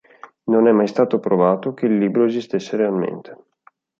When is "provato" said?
1.19-1.75